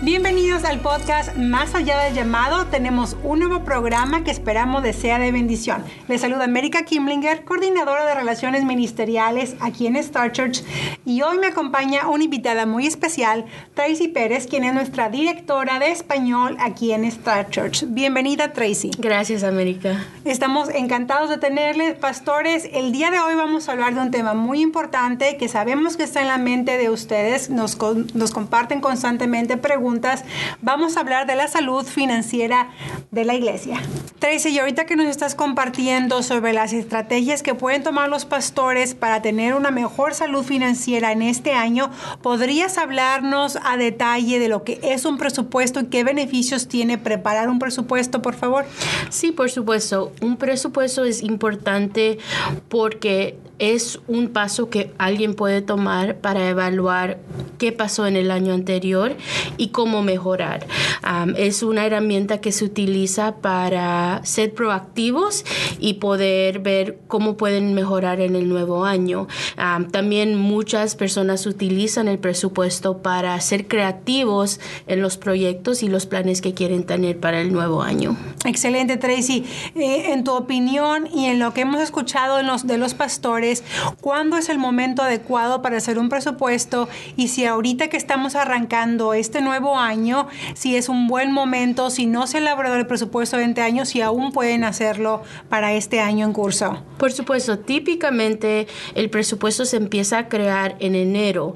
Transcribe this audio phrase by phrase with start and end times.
[0.00, 2.66] Bienvenidos al podcast Más allá del llamado.
[2.66, 5.82] Tenemos un nuevo programa que esperamos de sea de bendición.
[6.06, 10.62] Les saluda América Kimlinger, coordinadora de relaciones ministeriales aquí en Star Church.
[11.04, 15.90] Y hoy me acompaña una invitada muy especial, Tracy Pérez, quien es nuestra directora de
[15.90, 17.84] español aquí en Star Church.
[17.88, 18.92] Bienvenida, Tracy.
[18.98, 20.06] Gracias, América.
[20.24, 22.70] Estamos encantados de tenerles, pastores.
[22.72, 26.04] El día de hoy vamos a hablar de un tema muy importante que sabemos que
[26.04, 27.50] está en la mente de ustedes.
[27.50, 27.76] Nos,
[28.14, 29.87] nos comparten constantemente preguntas
[30.62, 32.70] vamos a hablar de la salud financiera
[33.10, 33.80] de la iglesia.
[34.18, 38.94] Tracy, y ahorita que nos estás compartiendo sobre las estrategias que pueden tomar los pastores
[38.94, 41.90] para tener una mejor salud financiera en este año,
[42.22, 47.48] ¿podrías hablarnos a detalle de lo que es un presupuesto y qué beneficios tiene preparar
[47.48, 48.66] un presupuesto, por favor?
[49.10, 50.12] Sí, por supuesto.
[50.20, 52.18] Un presupuesto es importante
[52.68, 57.18] porque es un paso que alguien puede tomar para evaluar
[57.58, 59.16] qué pasó en el año anterior
[59.56, 60.66] y cómo mejorar.
[61.36, 65.44] es una herramienta que se utiliza para ser proactivos
[65.78, 69.28] y poder ver cómo pueden mejorar en el nuevo año.
[69.92, 76.40] también muchas personas utilizan el presupuesto para ser creativos en los proyectos y los planes
[76.40, 78.16] que quieren tener para el nuevo año.
[78.46, 79.44] Excelente, Tracy.
[79.76, 83.62] Eh, en tu opinión y en lo que hemos escuchado de los pastores,
[84.00, 89.14] cuándo es el momento adecuado para hacer un presupuesto y si ahorita que estamos arrancando
[89.14, 93.36] este nuevo año, si es un buen momento, si no se ha elaborado el presupuesto
[93.36, 96.82] de 20 años, si aún pueden hacerlo para este año en curso.
[96.98, 101.54] Por supuesto, típicamente el presupuesto se empieza a crear en enero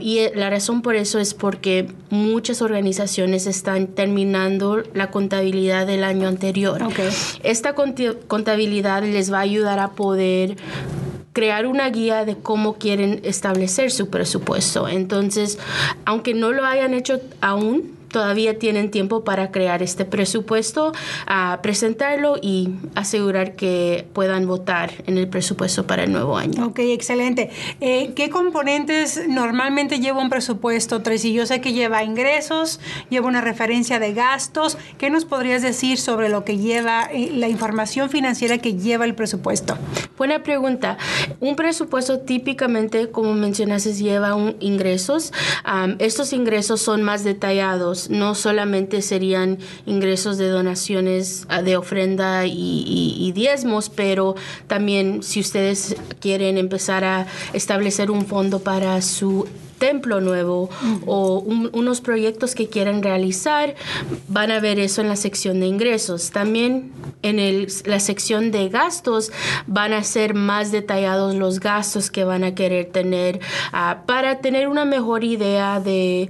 [0.00, 6.04] y eh, la razón por eso es porque muchas organizaciones están terminando la contabilidad del
[6.04, 6.82] año anterior.
[7.42, 10.56] Esta contabilidad les va a ayudar a poder
[11.36, 14.88] crear una guía de cómo quieren establecer su presupuesto.
[14.88, 15.58] Entonces,
[16.06, 20.92] aunque no lo hayan hecho aún, todavía tienen tiempo para crear este presupuesto,
[21.26, 26.66] a presentarlo y asegurar que puedan votar en el presupuesto para el nuevo año.
[26.66, 27.50] Ok, excelente.
[27.80, 31.32] Eh, ¿Qué componentes normalmente lleva un presupuesto, Tracy?
[31.32, 32.80] Yo sé que lleva ingresos,
[33.10, 34.78] lleva una referencia de gastos.
[34.98, 39.14] ¿Qué nos podrías decir sobre lo que lleva, eh, la información financiera que lleva el
[39.14, 39.76] presupuesto?
[40.16, 40.96] Buena pregunta.
[41.40, 45.32] Un presupuesto típicamente, como mencionaste, lleva un ingresos.
[45.98, 53.32] estos ingresos son más detallados no solamente serían ingresos de donaciones ah, de ofrenda y,
[53.34, 54.34] diezmos, pero
[54.66, 59.46] también si ustedes quieren empezar a establecer un fondo para su
[59.78, 60.70] templo nuevo
[61.06, 63.74] o unos proyectos que quieran realizar,
[64.28, 66.30] van a ver eso en la sección de ingresos.
[66.30, 66.92] También
[67.22, 69.32] en el, la sección de gastos
[69.66, 73.40] van a ser más detallados los gastos que van a querer tener
[73.72, 76.28] ah, para tener una mejor idea de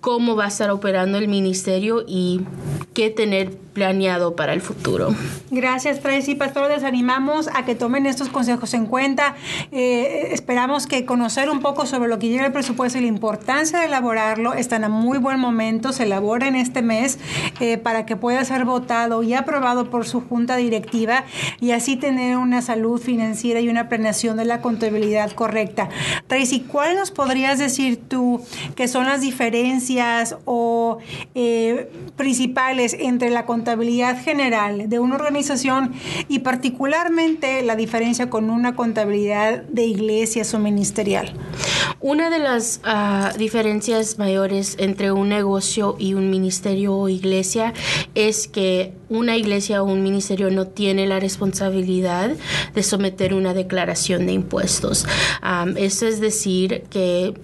[0.00, 2.40] cómo va a estar operando el ministerio y
[2.98, 5.14] qué tener planeado para el futuro.
[5.52, 6.34] Gracias, Tracy.
[6.34, 9.36] Pastor, les animamos a que tomen estos consejos en cuenta.
[9.70, 13.78] Eh, esperamos que conocer un poco sobre lo que lleva el presupuesto y la importancia
[13.78, 15.92] de elaborarlo están a muy buen momento.
[15.92, 17.20] Se elabora en este mes
[17.60, 21.22] eh, para que pueda ser votado y aprobado por su junta directiva
[21.60, 25.88] y así tener una salud financiera y una planeación de la contabilidad correcta.
[26.26, 28.40] Tracy, ¿cuál nos podrías decir tú
[28.74, 30.98] que son las diferencias o
[31.36, 35.92] eh, principales entre la contabilidad general de una organización
[36.28, 41.32] y particularmente la diferencia con una contabilidad de iglesias o ministerial?
[42.00, 47.74] Una de las ah, diferencias mayores entre un negocio y un ministerio o iglesia
[48.14, 52.30] es que una iglesia o un ministerio no tiene la responsabilidad
[52.74, 55.06] de someter una declaración de impuestos.
[55.76, 57.34] eso es decir que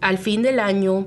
[0.00, 1.06] al fin del año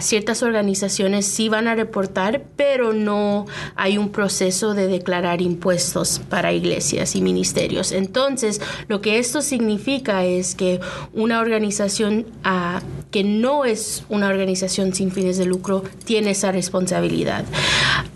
[0.00, 3.46] ciertas organizaciones sí van a reportar, pero no
[3.76, 7.92] hay un proceso de declarar impuestos para iglesias y ministerios.
[7.92, 10.80] Entonces, lo que esto significa es que
[11.12, 17.44] una organización ah, que no es una organización sin fines de lucro tiene esa responsabilidad.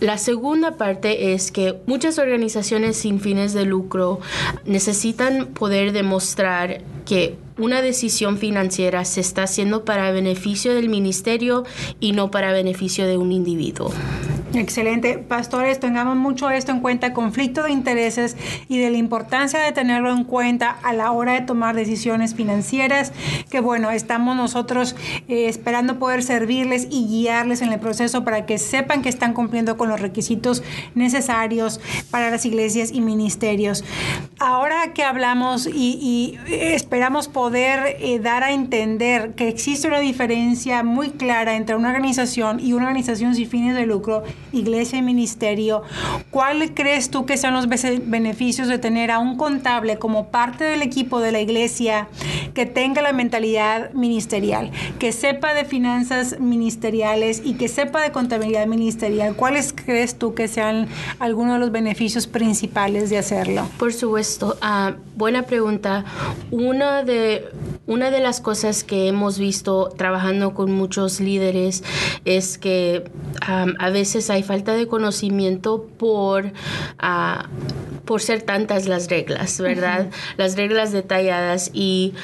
[0.01, 4.21] La segunda parte es que muchas organizaciones sin fines de lucro
[4.65, 11.65] necesitan poder demostrar que una decisión financiera se está haciendo para beneficio del ministerio
[12.01, 13.91] y no para beneficio de un individuo.
[14.55, 15.19] Excelente.
[15.19, 18.37] Pastores, tengamos mucho esto en cuenta, conflicto de intereses
[18.69, 23.13] y de la importancia de tenerlo en cuenta a la hora de tomar decisiones financieras,
[23.51, 24.95] que bueno, estamos nosotros
[25.29, 29.77] eh, esperando poder servirles y guiarles en el proceso para que sepan que están cumpliendo
[29.77, 30.63] con los requisitos
[30.95, 33.85] necesarios para las iglesias y ministerios.
[34.39, 41.11] Ahora que hablamos y, esperamos poder eh, dar a entender que existe una diferencia muy
[41.11, 44.23] clara entre una organización y una organización sin fines de lucro,
[44.53, 45.83] iglesia y ministerio,
[46.31, 50.83] ¿cuál crees tú que sean los beneficios de tener a un contable como parte del
[50.83, 52.09] equipo de la iglesia
[52.55, 58.67] que tenga la mentalidad ministerial, que sepa de finanzas ministeriales y que sepa de contabilidad
[58.67, 59.37] ministerial?
[59.37, 63.69] ¿Cuáles crees tú que sean algunos de los beneficios principales de hacerlo?
[63.79, 66.05] Por supuesto, uh, buena pregunta.
[66.51, 67.45] Una de,
[67.87, 71.85] una de las cosas que hemos visto trabajando con muchos líderes
[72.25, 73.05] es que
[73.41, 77.45] a veces hay falta de conocimiento por, uh,
[78.05, 80.11] por ser tantas las reglas, ¿verdad?
[80.37, 82.15] Las reglas detalladas y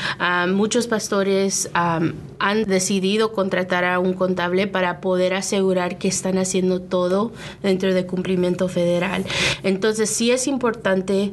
[0.49, 7.33] muchos pastores han decidido contratar a un contable para poder asegurar que están haciendo todo
[7.63, 9.25] dentro de cumplimiento federal.
[9.63, 11.31] Entonces sí es importante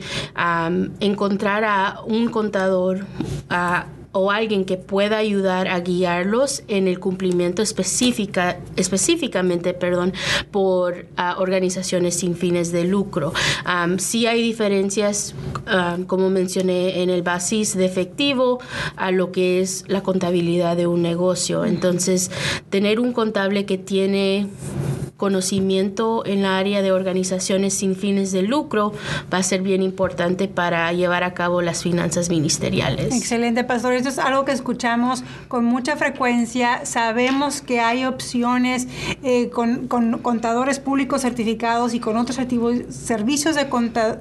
[1.00, 3.06] encontrar a un contador
[4.12, 10.14] o alguien que pueda ayudar a guiarlos en el cumplimiento específica, específicamente perdón,
[10.52, 13.34] por ah, organizaciones sin fines de lucro.
[13.98, 15.36] sí hay diferencias,
[16.08, 18.60] como mencioné, en el basis de efectivo
[18.96, 21.66] a lo que es la contabilidad de un negocio.
[21.66, 22.32] Entonces,
[22.70, 24.48] tener un contable que tiene
[25.20, 28.94] conocimiento en la área de organizaciones sin fines de lucro
[29.32, 33.14] va a ser bien importante para llevar a cabo las finanzas ministeriales.
[33.14, 33.94] Excelente, pastor.
[33.94, 36.86] Esto es algo que escuchamos con mucha frecuencia.
[36.86, 38.88] Sabemos que hay opciones
[39.22, 43.68] eh, con, contadores públicos certificados y con otros servicios de,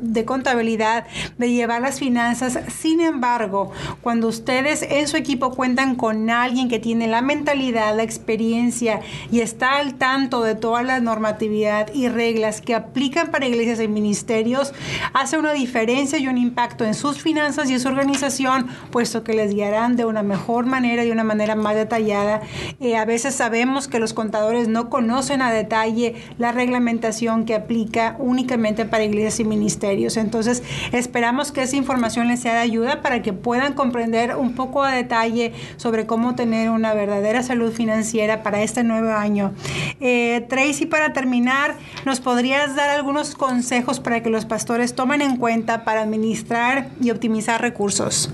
[0.01, 1.07] de contabilidad
[1.39, 2.59] de llevar las finanzas.
[2.77, 3.71] Sin embargo,
[4.03, 9.41] cuando ustedes en su equipo cuentan con alguien que tiene la mentalidad, la experiencia y
[9.41, 14.73] está al tanto de todas la normatividad y reglas que aplican para iglesias y ministerios
[15.13, 19.35] hace una diferencia y un impacto en sus finanzas y en su organización, puesto que
[19.35, 22.41] les guiarán de una mejor manera y de una manera más detallada.
[22.81, 28.17] Eh, a veces sabemos que los contadores no conocen a detalle la reglamentación que aplica
[28.19, 30.17] únicamente para iglesias y ministerios.
[30.17, 30.63] Entonces,
[30.93, 34.93] esperamos que esa información les sea de ayuda para que puedan comprender un poco a
[34.93, 39.53] detalle sobre cómo tener una verdadera salud financiera para este nuevo año.
[40.01, 40.47] Eh,
[40.81, 45.85] y para terminar, ¿nos podrías dar algunos consejos para que los pastores tomen en cuenta
[45.85, 48.31] para administrar y optimizar recursos?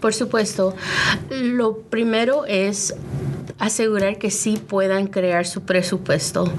[0.00, 0.74] Por supuesto.
[1.30, 2.94] Lo primero es
[3.58, 6.52] asegurar que sí puedan crear su presupuesto.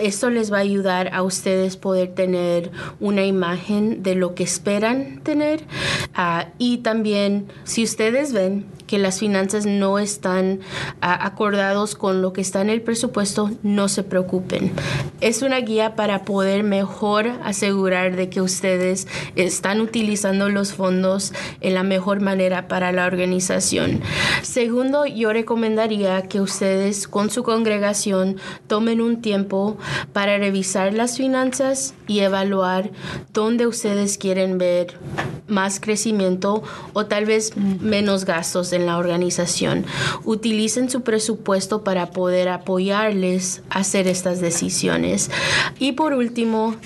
[0.00, 2.70] esto les va a ayudar a ustedes poder tener
[3.00, 5.64] una imagen de lo que esperan tener
[6.14, 10.60] ah, y también si ustedes ven que las finanzas no están
[11.00, 14.72] ah, acordados con lo que está en el presupuesto, no se preocupen.
[15.20, 21.74] Es una guía para poder mejor asegurar de que ustedes están utilizando los fondos en
[21.74, 24.00] la mejor manera para la organización.
[24.42, 28.36] Segundo, yo recomendaría que ustedes con su congregación
[28.66, 29.76] tomen un tiempo
[30.12, 32.90] para revisar las finanzas y evaluar
[33.32, 34.98] dónde ustedes quieren ver
[35.46, 39.84] más crecimiento o tal vez menos gastos en la organización.
[40.24, 45.30] Utilicen su presupuesto para poder apoyarles a hacer estas decisiones.
[45.78, 46.76] Y por último,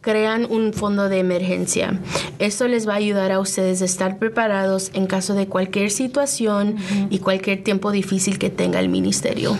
[0.00, 2.00] crean un fondo de emergencia.
[2.38, 6.76] Esto les va a ayudar a ustedes a estar preparados en caso de cualquier situación
[7.10, 9.56] y cualquier tiempo difícil que tenga el ministerio.